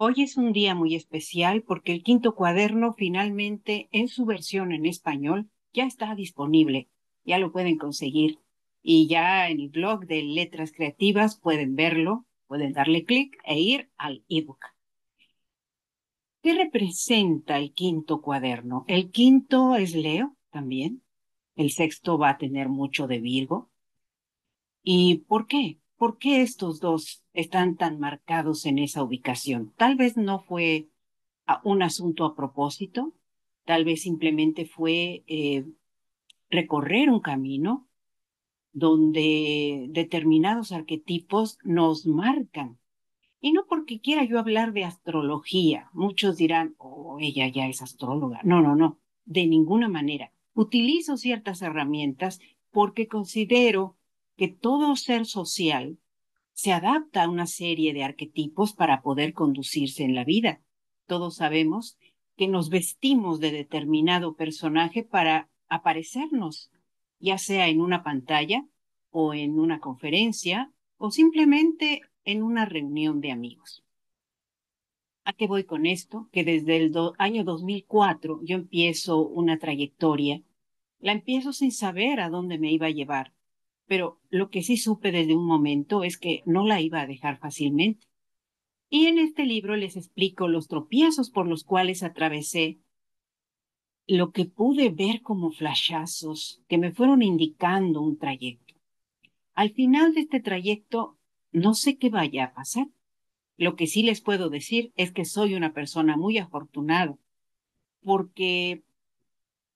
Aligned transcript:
Hoy 0.00 0.22
es 0.22 0.36
un 0.36 0.52
día 0.52 0.76
muy 0.76 0.94
especial 0.94 1.62
porque 1.62 1.90
el 1.90 2.04
quinto 2.04 2.36
cuaderno 2.36 2.92
finalmente 2.92 3.88
en 3.90 4.06
su 4.06 4.26
versión 4.26 4.70
en 4.70 4.86
español 4.86 5.50
ya 5.72 5.86
está 5.86 6.14
disponible, 6.14 6.88
ya 7.24 7.38
lo 7.38 7.50
pueden 7.50 7.78
conseguir 7.78 8.38
y 8.80 9.08
ya 9.08 9.48
en 9.48 9.58
el 9.58 9.70
blog 9.70 10.06
de 10.06 10.22
Letras 10.22 10.70
Creativas 10.70 11.40
pueden 11.40 11.74
verlo, 11.74 12.26
pueden 12.46 12.74
darle 12.74 13.04
clic 13.04 13.38
e 13.44 13.58
ir 13.58 13.90
al 13.96 14.24
ebook. 14.28 14.66
¿Qué 16.42 16.54
representa 16.54 17.58
el 17.58 17.72
quinto 17.72 18.22
cuaderno? 18.22 18.84
El 18.86 19.10
quinto 19.10 19.74
es 19.74 19.96
Leo 19.96 20.36
también, 20.50 21.02
el 21.56 21.72
sexto 21.72 22.18
va 22.18 22.30
a 22.30 22.38
tener 22.38 22.68
mucho 22.68 23.08
de 23.08 23.18
Virgo. 23.18 23.68
¿Y 24.84 25.24
por 25.26 25.48
qué? 25.48 25.80
¿Por 25.98 26.16
qué 26.18 26.42
estos 26.42 26.78
dos 26.78 27.24
están 27.34 27.76
tan 27.76 27.98
marcados 27.98 28.66
en 28.66 28.78
esa 28.78 29.02
ubicación? 29.02 29.74
Tal 29.76 29.96
vez 29.96 30.16
no 30.16 30.38
fue 30.38 30.88
un 31.64 31.82
asunto 31.82 32.24
a 32.24 32.36
propósito, 32.36 33.12
tal 33.64 33.84
vez 33.84 34.02
simplemente 34.02 34.64
fue 34.64 35.24
eh, 35.26 35.66
recorrer 36.50 37.10
un 37.10 37.20
camino 37.20 37.88
donde 38.72 39.86
determinados 39.90 40.70
arquetipos 40.70 41.58
nos 41.64 42.06
marcan. 42.06 42.78
Y 43.40 43.52
no 43.52 43.66
porque 43.68 44.00
quiera 44.00 44.24
yo 44.24 44.38
hablar 44.38 44.72
de 44.72 44.84
astrología. 44.84 45.90
Muchos 45.92 46.36
dirán, 46.36 46.76
oh, 46.78 47.18
ella 47.20 47.48
ya 47.48 47.66
es 47.66 47.82
astróloga. 47.82 48.40
No, 48.44 48.60
no, 48.60 48.76
no, 48.76 49.00
de 49.24 49.48
ninguna 49.48 49.88
manera. 49.88 50.32
Utilizo 50.54 51.16
ciertas 51.16 51.60
herramientas 51.60 52.40
porque 52.70 53.08
considero 53.08 53.97
que 54.38 54.48
todo 54.48 54.94
ser 54.94 55.26
social 55.26 55.98
se 56.52 56.72
adapta 56.72 57.24
a 57.24 57.28
una 57.28 57.46
serie 57.46 57.92
de 57.92 58.04
arquetipos 58.04 58.72
para 58.72 59.02
poder 59.02 59.34
conducirse 59.34 60.04
en 60.04 60.14
la 60.14 60.24
vida. 60.24 60.62
Todos 61.06 61.34
sabemos 61.36 61.98
que 62.36 62.46
nos 62.46 62.70
vestimos 62.70 63.40
de 63.40 63.50
determinado 63.50 64.36
personaje 64.36 65.02
para 65.02 65.50
aparecernos, 65.68 66.70
ya 67.18 67.36
sea 67.36 67.68
en 67.68 67.80
una 67.80 68.04
pantalla 68.04 68.64
o 69.10 69.34
en 69.34 69.58
una 69.58 69.80
conferencia 69.80 70.72
o 70.98 71.10
simplemente 71.10 72.02
en 72.24 72.44
una 72.44 72.64
reunión 72.64 73.20
de 73.20 73.32
amigos. 73.32 73.82
¿A 75.24 75.32
qué 75.32 75.48
voy 75.48 75.64
con 75.64 75.84
esto? 75.84 76.28
Que 76.30 76.44
desde 76.44 76.76
el 76.76 76.94
año 77.18 77.42
2004 77.42 78.40
yo 78.44 78.54
empiezo 78.54 79.18
una 79.18 79.58
trayectoria. 79.58 80.42
La 81.00 81.10
empiezo 81.10 81.52
sin 81.52 81.72
saber 81.72 82.20
a 82.20 82.30
dónde 82.30 82.58
me 82.58 82.70
iba 82.70 82.86
a 82.86 82.90
llevar 82.90 83.32
pero 83.88 84.20
lo 84.28 84.50
que 84.50 84.62
sí 84.62 84.76
supe 84.76 85.10
desde 85.10 85.34
un 85.34 85.46
momento 85.46 86.04
es 86.04 86.18
que 86.18 86.42
no 86.44 86.66
la 86.66 86.80
iba 86.80 87.00
a 87.00 87.06
dejar 87.06 87.38
fácilmente. 87.38 88.06
Y 88.90 89.06
en 89.06 89.18
este 89.18 89.46
libro 89.46 89.76
les 89.76 89.96
explico 89.96 90.46
los 90.46 90.68
tropiezos 90.68 91.30
por 91.30 91.48
los 91.48 91.64
cuales 91.64 92.02
atravesé, 92.02 92.78
lo 94.06 94.30
que 94.30 94.44
pude 94.44 94.90
ver 94.90 95.22
como 95.22 95.50
flashazos 95.50 96.62
que 96.68 96.78
me 96.78 96.92
fueron 96.92 97.22
indicando 97.22 98.00
un 98.02 98.18
trayecto. 98.18 98.74
Al 99.54 99.70
final 99.70 100.14
de 100.14 100.20
este 100.20 100.40
trayecto, 100.40 101.18
no 101.50 101.74
sé 101.74 101.96
qué 101.96 102.10
vaya 102.10 102.44
a 102.44 102.54
pasar. 102.54 102.88
Lo 103.56 103.74
que 103.74 103.86
sí 103.86 104.02
les 104.02 104.20
puedo 104.20 104.50
decir 104.50 104.92
es 104.96 105.12
que 105.12 105.24
soy 105.24 105.54
una 105.54 105.72
persona 105.72 106.16
muy 106.16 106.38
afortunada, 106.38 107.18
porque 108.02 108.82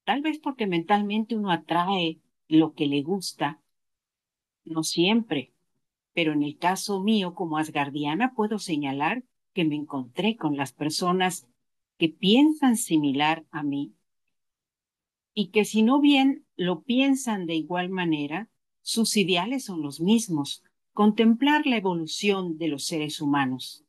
tal 0.05 0.21
vez 0.21 0.39
porque 0.39 0.67
mentalmente 0.67 1.35
uno 1.35 1.51
atrae 1.51 2.21
lo 2.49 2.75
que 2.75 2.87
le 2.87 3.03
gusta 3.03 3.62
no 4.65 4.83
siempre, 4.83 5.53
pero 6.13 6.33
en 6.33 6.43
el 6.43 6.59
caso 6.59 7.03
mío 7.03 7.35
como 7.35 7.59
asgardiana 7.59 8.35
puedo 8.35 8.59
señalar 8.59 9.25
que 9.53 9.65
me 9.65 9.77
encontré 9.77 10.37
con 10.37 10.57
las 10.57 10.73
personas 10.73 11.47
que 11.99 12.09
piensan 12.09 12.77
similar 12.77 13.45
a 13.51 13.63
mí 13.63 13.93
y 15.34 15.49
que 15.49 15.65
si 15.65 15.83
no 15.83 16.01
bien 16.01 16.45
lo 16.56 16.83
piensan 16.83 17.47
de 17.47 17.55
igual 17.55 17.89
manera, 17.89 18.49
sus 18.83 19.17
ideales 19.17 19.65
son 19.65 19.83
los 19.83 20.01
mismos, 20.01 20.62
contemplar 20.93 21.67
la 21.67 21.77
evolución 21.77 22.59
de 22.59 22.69
los 22.69 22.84
seres 22.84 23.21
humanos, 23.21 23.84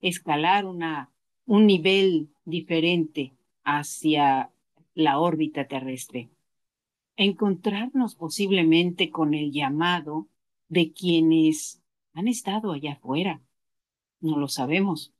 escalar 0.00 0.66
una, 0.66 1.10
un 1.46 1.66
nivel 1.66 2.28
diferente 2.44 3.32
hacia 3.64 4.50
la 4.94 5.18
órbita 5.18 5.66
terrestre 5.66 6.30
encontrarnos 7.16 8.14
posiblemente 8.14 9.10
con 9.10 9.34
el 9.34 9.52
llamado 9.52 10.28
de 10.68 10.92
quienes 10.92 11.82
han 12.12 12.28
estado 12.28 12.72
allá 12.72 12.94
afuera. 12.94 13.42
No 14.20 14.38
lo 14.38 14.48
sabemos. 14.48 15.12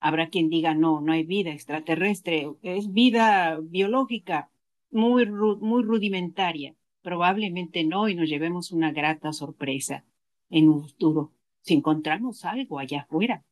Habrá 0.00 0.28
quien 0.30 0.50
diga, 0.50 0.74
no, 0.74 1.00
no 1.00 1.12
hay 1.12 1.24
vida 1.24 1.50
extraterrestre, 1.52 2.50
es 2.62 2.92
vida 2.92 3.58
biológica, 3.60 4.50
muy, 4.90 5.26
muy 5.26 5.82
rudimentaria. 5.82 6.74
Probablemente 7.02 7.84
no 7.84 8.08
y 8.08 8.14
nos 8.14 8.28
llevemos 8.28 8.72
una 8.72 8.92
grata 8.92 9.32
sorpresa 9.32 10.04
en 10.50 10.68
un 10.68 10.82
futuro 10.82 11.32
si 11.62 11.74
encontramos 11.74 12.44
algo 12.44 12.78
allá 12.78 13.02
afuera. 13.02 13.44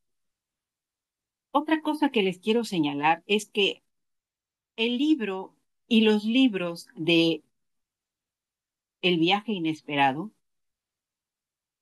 Otra 1.53 1.81
cosa 1.81 2.11
que 2.11 2.23
les 2.23 2.39
quiero 2.39 2.65
señalar 2.65 3.23
es 3.27 3.47
que 3.47 3.83
el 4.77 4.99
libro 4.99 5.57
y 5.89 6.03
los 6.03 6.25
libros 6.25 6.87
de 6.95 7.43
el 9.03 9.19
viaje 9.19 9.53
inesperado, 9.53 10.33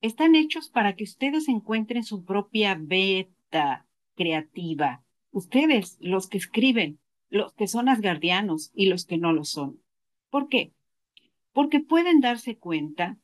están 0.01 0.35
hechos 0.35 0.69
para 0.69 0.95
que 0.95 1.05
ustedes 1.05 1.49
encuentren 1.49 2.05
su 2.05 2.25
propia 2.25 2.77
beta 2.81 3.87
creativa. 4.15 5.03
Ustedes, 5.33 5.99
los 6.01 6.29
que 6.29 6.39
escriben, 6.39 7.01
los 7.31 7.53
que 7.55 7.67
son 7.67 7.89
asgardianos 7.89 8.71
y 8.75 8.87
los 8.87 9.05
que 9.05 9.19
no 9.19 9.33
lo 9.33 9.45
son. 9.45 9.81
¿Por 10.31 10.49
qué? 10.49 10.73
Porque 11.53 11.81
pueden 11.81 12.21
darse 12.21 12.57
cuenta 12.57 13.19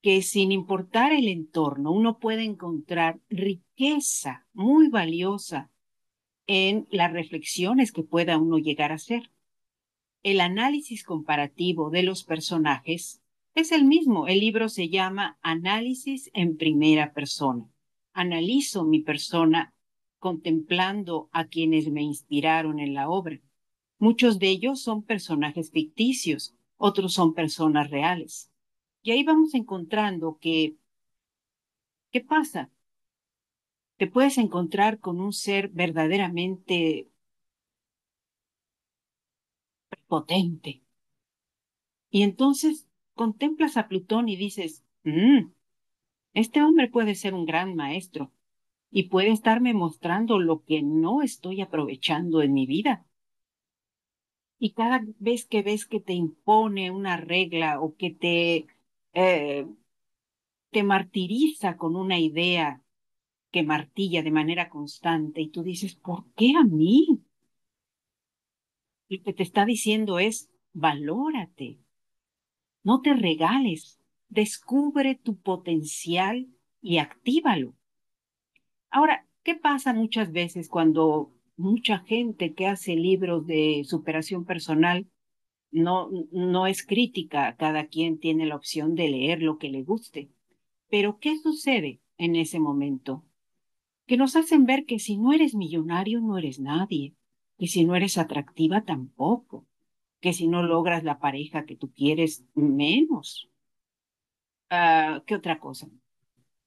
que 0.00 0.22
sin 0.22 0.52
importar 0.52 1.12
el 1.12 1.28
entorno, 1.28 1.90
uno 1.90 2.18
puede 2.18 2.44
encontrar 2.44 3.20
riqueza 3.28 4.46
muy 4.52 4.88
valiosa 4.88 5.70
en 6.46 6.86
las 6.90 7.12
reflexiones 7.12 7.92
que 7.92 8.02
pueda 8.02 8.38
uno 8.38 8.58
llegar 8.58 8.92
a 8.92 8.96
hacer. 8.96 9.30
El 10.22 10.40
análisis 10.40 11.04
comparativo 11.04 11.90
de 11.90 12.02
los 12.02 12.24
personajes 12.24 13.22
es 13.54 13.72
el 13.72 13.84
mismo. 13.84 14.26
El 14.26 14.40
libro 14.40 14.68
se 14.68 14.88
llama 14.88 15.38
Análisis 15.42 16.30
en 16.34 16.56
primera 16.56 17.12
persona. 17.12 17.68
Analizo 18.12 18.84
mi 18.84 19.00
persona 19.00 19.74
contemplando 20.18 21.28
a 21.32 21.46
quienes 21.46 21.90
me 21.90 22.02
inspiraron 22.02 22.80
en 22.80 22.94
la 22.94 23.08
obra. 23.08 23.40
Muchos 23.98 24.38
de 24.38 24.48
ellos 24.48 24.82
son 24.82 25.02
personajes 25.02 25.70
ficticios, 25.70 26.54
otros 26.76 27.12
son 27.14 27.34
personas 27.34 27.90
reales. 27.90 28.50
Y 29.02 29.12
ahí 29.12 29.22
vamos 29.22 29.54
encontrando 29.54 30.38
que, 30.40 30.76
¿qué 32.10 32.20
pasa? 32.20 32.70
Te 33.96 34.06
puedes 34.06 34.38
encontrar 34.38 34.98
con 34.98 35.20
un 35.20 35.32
ser 35.32 35.68
verdaderamente 35.68 37.10
potente. 40.08 40.82
Y 42.10 42.22
entonces 42.22 42.86
contemplas 43.14 43.76
a 43.76 43.88
Plutón 43.88 44.28
y 44.28 44.36
dices, 44.36 44.84
mm, 45.04 45.50
este 46.34 46.62
hombre 46.62 46.88
puede 46.88 47.14
ser 47.14 47.34
un 47.34 47.46
gran 47.46 47.74
maestro 47.74 48.32
y 48.90 49.04
puede 49.04 49.30
estarme 49.30 49.74
mostrando 49.74 50.38
lo 50.38 50.64
que 50.64 50.82
no 50.82 51.22
estoy 51.22 51.60
aprovechando 51.60 52.42
en 52.42 52.52
mi 52.52 52.66
vida. 52.66 53.06
Y 54.58 54.72
cada 54.72 55.02
vez 55.18 55.46
que 55.46 55.62
ves 55.62 55.86
que 55.86 56.00
te 56.00 56.12
impone 56.12 56.90
una 56.90 57.16
regla 57.16 57.80
o 57.80 57.96
que 57.96 58.10
te, 58.10 58.66
eh, 59.12 59.66
te 60.70 60.82
martiriza 60.82 61.76
con 61.76 61.96
una 61.96 62.18
idea 62.18 62.82
que 63.50 63.62
martilla 63.62 64.22
de 64.22 64.32
manera 64.32 64.68
constante 64.68 65.40
y 65.40 65.48
tú 65.48 65.62
dices, 65.62 65.94
¿por 65.94 66.24
qué 66.34 66.54
a 66.56 66.64
mí? 66.64 67.22
Lo 69.08 69.22
que 69.22 69.32
te 69.32 69.42
está 69.44 69.64
diciendo 69.64 70.18
es, 70.18 70.50
valórate, 70.72 71.78
no 72.84 73.00
te 73.00 73.14
regales, 73.14 73.98
descubre 74.28 75.16
tu 75.16 75.36
potencial 75.36 76.46
y 76.80 76.98
actívalo. 76.98 77.74
Ahora, 78.90 79.26
¿qué 79.42 79.56
pasa 79.56 79.92
muchas 79.92 80.30
veces 80.30 80.68
cuando 80.68 81.32
mucha 81.56 81.98
gente 82.00 82.54
que 82.54 82.66
hace 82.66 82.94
libros 82.94 83.46
de 83.46 83.82
superación 83.84 84.44
personal 84.44 85.06
no, 85.72 86.10
no 86.30 86.66
es 86.66 86.86
crítica, 86.86 87.56
cada 87.56 87.86
quien 87.86 88.18
tiene 88.20 88.46
la 88.46 88.56
opción 88.56 88.94
de 88.94 89.08
leer 89.08 89.42
lo 89.42 89.58
que 89.58 89.70
le 89.70 89.82
guste? 89.82 90.30
Pero 90.88 91.18
¿qué 91.18 91.38
sucede 91.38 92.00
en 92.18 92.36
ese 92.36 92.60
momento? 92.60 93.24
Que 94.06 94.16
nos 94.16 94.36
hacen 94.36 94.66
ver 94.66 94.84
que 94.84 94.98
si 94.98 95.16
no 95.16 95.32
eres 95.32 95.54
millonario 95.54 96.20
no 96.20 96.36
eres 96.38 96.60
nadie, 96.60 97.14
y 97.56 97.68
si 97.68 97.84
no 97.84 97.94
eres 97.94 98.18
atractiva 98.18 98.84
tampoco, 98.84 99.66
que 100.24 100.32
si 100.32 100.48
no 100.48 100.62
logras 100.62 101.04
la 101.04 101.18
pareja 101.18 101.66
que 101.66 101.76
tú 101.76 101.92
quieres, 101.92 102.46
menos. 102.54 103.50
Ah, 104.70 105.22
¿Qué 105.26 105.34
otra 105.34 105.60
cosa? 105.60 105.86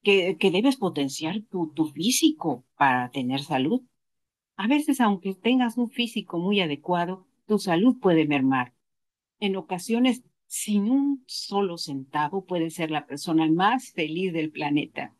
Que, 0.04 0.38
que 0.38 0.52
debes 0.52 0.76
potenciar 0.78 1.42
tu, 1.50 1.74
tu 1.74 1.86
físico 1.86 2.66
para 2.78 3.10
tener 3.10 3.42
salud. 3.42 3.82
A 4.58 4.68
veces, 4.68 5.02
aunque 5.02 5.34
tengas 5.34 5.76
un 5.80 5.90
físico 5.90 6.38
muy 6.38 6.62
adecuado, 6.62 7.26
tu 7.48 7.58
salud 7.58 7.98
puede 8.00 8.28
mermar. 8.28 8.76
En 9.40 9.56
ocasiones, 9.56 10.24
sin 10.46 10.92
un 10.92 11.24
solo 11.26 11.80
centavo, 11.80 12.46
puedes 12.46 12.76
ser 12.76 12.92
la 12.92 13.08
persona 13.08 13.50
más 13.50 13.92
feliz 13.92 14.34
del 14.34 14.52
planeta. 14.52 15.16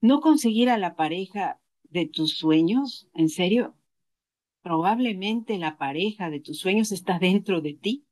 No 0.00 0.22
conseguir 0.22 0.70
a 0.70 0.78
la 0.78 0.96
pareja 0.96 1.60
de 1.82 2.06
tus 2.06 2.38
sueños, 2.38 3.08
en 3.12 3.28
serio, 3.28 3.74
probablemente 4.64 5.58
la 5.58 5.76
pareja 5.76 6.30
de 6.30 6.40
tus 6.40 6.58
sueños 6.58 6.90
está 6.90 7.18
dentro 7.18 7.60
de 7.60 7.74
ti 7.74 8.06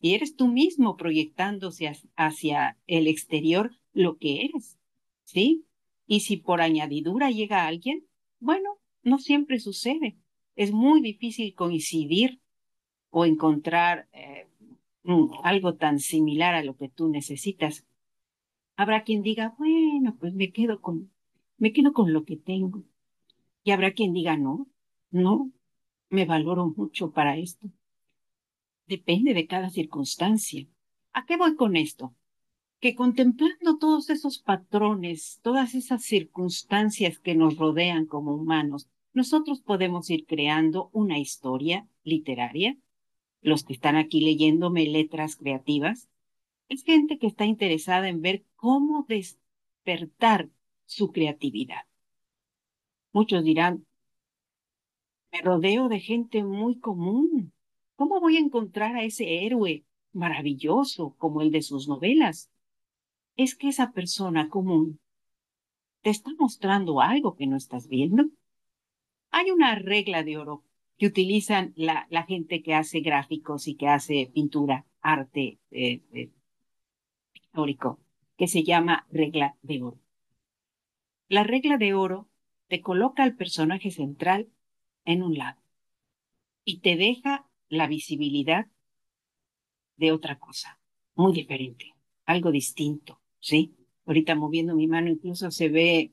y 0.00 0.14
eres 0.14 0.34
tú 0.36 0.48
mismo 0.48 0.96
proyectándose 0.96 1.92
hacia 2.16 2.78
el 2.86 3.06
exterior 3.06 3.72
lo 3.92 4.16
que 4.16 4.46
eres, 4.46 4.78
¿sí? 5.24 5.66
Y 6.06 6.20
si 6.20 6.38
por 6.38 6.62
añadidura 6.62 7.30
llega 7.30 7.66
alguien, 7.66 8.06
bueno, 8.40 8.78
no 9.02 9.18
siempre 9.18 9.60
sucede. 9.60 10.16
Es 10.56 10.72
muy 10.72 11.02
difícil 11.02 11.54
coincidir 11.54 12.40
o 13.10 13.26
encontrar 13.26 14.08
eh, 14.12 14.48
algo 15.44 15.74
tan 15.74 15.98
similar 16.00 16.54
a 16.54 16.64
lo 16.64 16.74
que 16.74 16.88
tú 16.88 17.10
necesitas. 17.10 17.84
Habrá 18.76 19.04
quien 19.04 19.20
diga, 19.20 19.54
bueno, 19.58 20.16
pues 20.18 20.32
me 20.32 20.52
quedo 20.52 20.80
con, 20.80 21.12
me 21.58 21.74
quedo 21.74 21.92
con 21.92 22.14
lo 22.14 22.24
que 22.24 22.38
tengo. 22.38 22.82
Y 23.62 23.72
habrá 23.72 23.92
quien 23.92 24.14
diga, 24.14 24.38
no, 24.38 24.66
no, 25.10 25.52
me 26.12 26.26
valoro 26.26 26.72
mucho 26.76 27.10
para 27.10 27.38
esto. 27.38 27.68
Depende 28.86 29.32
de 29.32 29.46
cada 29.46 29.70
circunstancia. 29.70 30.66
¿A 31.14 31.24
qué 31.24 31.38
voy 31.38 31.56
con 31.56 31.74
esto? 31.74 32.14
Que 32.80 32.94
contemplando 32.94 33.78
todos 33.78 34.10
esos 34.10 34.38
patrones, 34.38 35.40
todas 35.42 35.74
esas 35.74 36.02
circunstancias 36.04 37.18
que 37.18 37.34
nos 37.34 37.56
rodean 37.56 38.04
como 38.06 38.34
humanos, 38.34 38.88
nosotros 39.14 39.62
podemos 39.62 40.10
ir 40.10 40.26
creando 40.26 40.90
una 40.92 41.18
historia 41.18 41.88
literaria. 42.04 42.76
Los 43.40 43.64
que 43.64 43.72
están 43.72 43.96
aquí 43.96 44.20
leyéndome 44.20 44.86
letras 44.86 45.36
creativas, 45.36 46.10
es 46.68 46.84
gente 46.84 47.18
que 47.18 47.26
está 47.26 47.46
interesada 47.46 48.08
en 48.08 48.20
ver 48.20 48.44
cómo 48.56 49.06
despertar 49.08 50.50
su 50.84 51.10
creatividad. 51.10 51.86
Muchos 53.12 53.44
dirán, 53.44 53.86
me 55.32 55.40
rodeo 55.40 55.88
de 55.88 56.00
gente 56.00 56.44
muy 56.44 56.78
común. 56.78 57.52
¿Cómo 57.96 58.20
voy 58.20 58.36
a 58.36 58.40
encontrar 58.40 58.96
a 58.96 59.04
ese 59.04 59.44
héroe 59.46 59.84
maravilloso 60.12 61.14
como 61.18 61.40
el 61.40 61.50
de 61.50 61.62
sus 61.62 61.88
novelas? 61.88 62.50
Es 63.36 63.56
que 63.56 63.68
esa 63.68 63.92
persona 63.92 64.48
común 64.48 65.00
te 66.02 66.10
está 66.10 66.30
mostrando 66.38 67.00
algo 67.00 67.34
que 67.34 67.46
no 67.46 67.56
estás 67.56 67.88
viendo. 67.88 68.24
Hay 69.30 69.50
una 69.50 69.74
regla 69.74 70.22
de 70.22 70.36
oro 70.36 70.64
que 70.98 71.06
utilizan 71.06 71.72
la, 71.76 72.06
gente 72.28 72.62
que 72.62 72.74
hace 72.74 73.00
gráficos 73.00 73.66
y 73.66 73.76
que 73.76 73.88
hace 73.88 74.30
pintura, 74.34 74.84
arte 75.00 75.58
eh, 75.70 76.02
eh, 76.12 76.30
pictórico, 77.32 77.98
que 78.36 78.46
se 78.46 78.62
llama 78.62 79.06
regla 79.10 79.56
de 79.62 79.82
oro. 79.82 79.98
La 81.28 81.44
regla 81.44 81.78
de 81.78 81.94
oro 81.94 82.28
te 82.68 82.82
coloca 82.82 83.22
al 83.22 83.36
personaje 83.36 83.90
central 83.90 84.48
en 85.04 85.22
un 85.22 85.36
lado 85.36 85.60
y 86.64 86.80
te 86.80 86.96
deja 86.96 87.48
la 87.68 87.86
visibilidad 87.86 88.66
de 89.96 90.12
otra 90.12 90.38
cosa, 90.38 90.80
muy 91.14 91.32
diferente, 91.32 91.94
algo 92.24 92.50
distinto, 92.50 93.20
¿sí? 93.40 93.74
Ahorita 94.06 94.34
moviendo 94.34 94.74
mi 94.74 94.86
mano 94.86 95.10
incluso 95.10 95.50
se 95.50 95.68
ve 95.68 96.12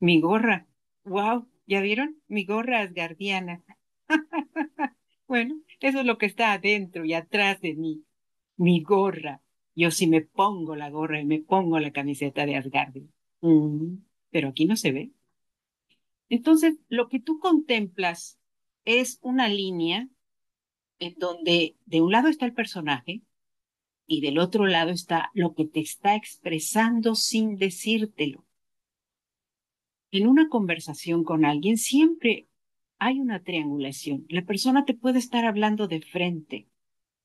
mi 0.00 0.20
gorra. 0.20 0.66
¡Wow! 1.04 1.48
¿Ya 1.66 1.80
vieron? 1.80 2.20
Mi 2.28 2.44
gorra 2.44 2.80
asgardiana. 2.80 3.64
bueno, 5.26 5.60
eso 5.80 6.00
es 6.00 6.06
lo 6.06 6.18
que 6.18 6.26
está 6.26 6.52
adentro 6.52 7.04
y 7.04 7.14
atrás 7.14 7.60
de 7.60 7.74
mí. 7.74 8.04
Mi 8.56 8.82
gorra. 8.82 9.42
Yo 9.74 9.90
sí 9.90 10.06
me 10.08 10.22
pongo 10.22 10.74
la 10.76 10.90
gorra 10.90 11.20
y 11.20 11.24
me 11.24 11.40
pongo 11.40 11.78
la 11.78 11.92
camiseta 11.92 12.46
de 12.46 12.56
Asgardia. 12.56 13.04
Mm, 13.40 13.98
pero 14.30 14.48
aquí 14.48 14.66
no 14.66 14.76
se 14.76 14.92
ve. 14.92 15.12
Entonces, 16.28 16.76
lo 16.88 17.08
que 17.08 17.20
tú 17.20 17.38
contemplas 17.38 18.38
es 18.84 19.18
una 19.22 19.48
línea 19.48 20.08
en 20.98 21.14
donde 21.18 21.76
de 21.86 22.00
un 22.00 22.12
lado 22.12 22.28
está 22.28 22.46
el 22.46 22.54
personaje 22.54 23.22
y 24.06 24.20
del 24.20 24.38
otro 24.38 24.66
lado 24.66 24.90
está 24.90 25.30
lo 25.34 25.54
que 25.54 25.66
te 25.66 25.80
está 25.80 26.16
expresando 26.16 27.14
sin 27.14 27.56
decírtelo. 27.56 28.44
En 30.10 30.26
una 30.26 30.48
conversación 30.48 31.22
con 31.22 31.44
alguien 31.44 31.76
siempre 31.76 32.48
hay 32.98 33.20
una 33.20 33.42
triangulación. 33.42 34.26
La 34.28 34.44
persona 34.44 34.84
te 34.84 34.94
puede 34.94 35.18
estar 35.18 35.44
hablando 35.44 35.86
de 35.86 36.00
frente, 36.00 36.68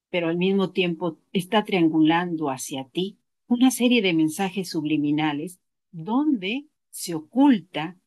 pero 0.10 0.28
al 0.28 0.38
mismo 0.38 0.72
tiempo 0.72 1.18
está 1.32 1.64
triangulando 1.64 2.50
hacia 2.50 2.88
ti 2.90 3.18
una 3.48 3.72
serie 3.72 4.02
de 4.02 4.14
mensajes 4.14 4.70
subliminales 4.70 5.60
donde 5.92 6.68
se 6.90 7.16
oculta 7.16 7.98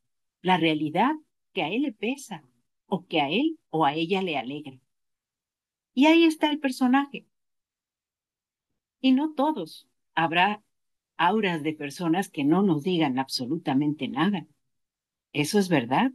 la 0.43 0.57
realidad 0.57 1.13
que 1.53 1.63
a 1.63 1.69
él 1.69 1.83
le 1.83 1.93
pesa 1.93 2.45
o 2.87 3.07
que 3.07 3.21
a 3.21 3.31
él 3.31 3.59
o 3.71 3.85
a 3.85 3.95
ella 3.95 4.23
le 4.23 4.37
alegra. 4.37 4.79
Y 5.95 6.07
ahí 6.07 6.25
está 6.25 6.51
el 6.51 6.59
personaje. 6.59 7.27
Y 9.01 9.13
no 9.13 9.33
todos. 9.35 9.89
Habrá 10.15 10.63
auras 11.17 11.63
de 11.63 11.73
personas 11.73 12.29
que 12.29 12.45
no 12.45 12.63
nos 12.63 12.83
digan 12.83 13.19
absolutamente 13.19 14.09
nada. 14.09 14.47
Eso 15.33 15.59
es 15.59 15.69
verdad. 15.69 16.13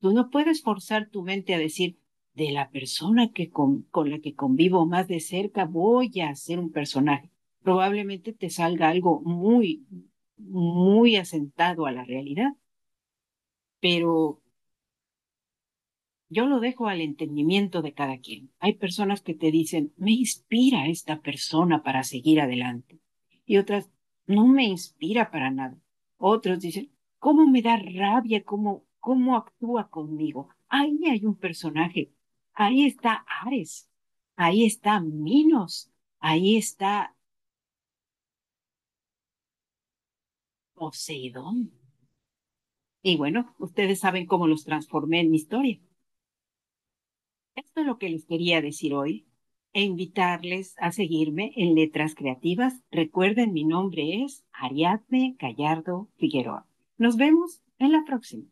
Tú 0.00 0.12
no 0.12 0.30
puedes 0.30 0.62
forzar 0.62 1.10
tu 1.10 1.22
mente 1.22 1.54
a 1.54 1.58
decir, 1.58 1.98
de 2.34 2.52
la 2.52 2.70
persona 2.70 3.32
que 3.32 3.50
con, 3.50 3.82
con 3.90 4.10
la 4.10 4.20
que 4.20 4.34
convivo 4.34 4.86
más 4.86 5.08
de 5.08 5.20
cerca 5.20 5.64
voy 5.64 6.20
a 6.20 6.34
ser 6.34 6.58
un 6.58 6.70
personaje. 6.70 7.30
Probablemente 7.62 8.32
te 8.32 8.48
salga 8.50 8.88
algo 8.88 9.20
muy, 9.20 9.86
muy 10.38 11.16
asentado 11.16 11.86
a 11.86 11.92
la 11.92 12.04
realidad 12.04 12.52
pero 13.80 14.40
yo 16.28 16.46
lo 16.46 16.60
dejo 16.60 16.86
al 16.86 17.00
entendimiento 17.00 17.82
de 17.82 17.92
cada 17.92 18.18
quien. 18.20 18.52
Hay 18.60 18.74
personas 18.74 19.20
que 19.20 19.34
te 19.34 19.50
dicen, 19.50 19.92
me 19.96 20.12
inspira 20.12 20.86
esta 20.86 21.20
persona 21.20 21.82
para 21.82 22.04
seguir 22.04 22.40
adelante. 22.40 23.00
Y 23.44 23.58
otras, 23.58 23.90
no 24.26 24.46
me 24.46 24.64
inspira 24.64 25.30
para 25.30 25.50
nada. 25.50 25.76
Otros 26.18 26.60
dicen, 26.60 26.92
¿cómo 27.18 27.46
me 27.46 27.62
da 27.62 27.76
rabia? 27.76 28.44
¿Cómo, 28.44 28.84
cómo 29.00 29.36
actúa 29.36 29.90
conmigo? 29.90 30.50
Ahí 30.68 31.00
hay 31.08 31.26
un 31.26 31.36
personaje. 31.36 32.12
Ahí 32.54 32.86
está 32.86 33.24
Ares. 33.44 33.90
Ahí 34.36 34.64
está 34.64 35.00
Minos. 35.00 35.90
Ahí 36.20 36.56
está 36.56 37.16
Poseidón. 40.74 41.79
Y 43.02 43.16
bueno, 43.16 43.54
ustedes 43.58 44.00
saben 44.00 44.26
cómo 44.26 44.46
los 44.46 44.64
transformé 44.64 45.20
en 45.20 45.30
mi 45.30 45.36
historia. 45.36 45.80
Esto 47.54 47.80
es 47.80 47.86
lo 47.86 47.98
que 47.98 48.08
les 48.08 48.24
quería 48.24 48.60
decir 48.60 48.94
hoy 48.94 49.26
e 49.72 49.82
invitarles 49.82 50.74
a 50.78 50.92
seguirme 50.92 51.52
en 51.56 51.74
Letras 51.74 52.14
Creativas. 52.14 52.80
Recuerden, 52.90 53.52
mi 53.52 53.64
nombre 53.64 54.24
es 54.24 54.44
Ariadne 54.52 55.36
Gallardo 55.38 56.08
Figueroa. 56.16 56.66
Nos 56.98 57.16
vemos 57.16 57.62
en 57.78 57.92
la 57.92 58.04
próxima. 58.04 58.44